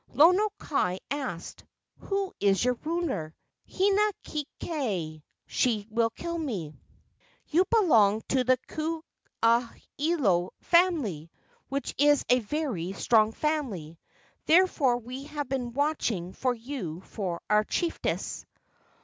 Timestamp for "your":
2.65-2.73